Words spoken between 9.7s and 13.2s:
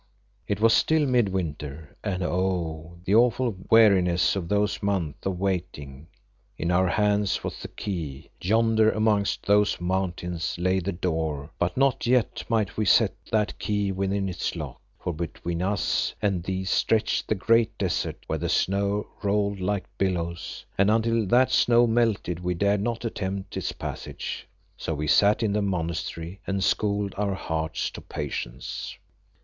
mountains lay the door, but not yet might we set